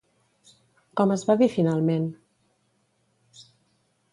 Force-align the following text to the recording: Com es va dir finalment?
Com 1.01 1.13
es 1.17 1.25
va 1.31 1.35
dir 1.41 1.49
finalment? 1.57 2.09